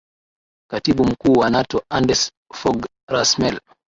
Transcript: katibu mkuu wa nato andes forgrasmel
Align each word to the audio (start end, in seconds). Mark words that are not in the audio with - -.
katibu 0.71 1.05
mkuu 1.05 1.33
wa 1.33 1.49
nato 1.49 1.83
andes 1.89 2.31
forgrasmel 2.53 3.59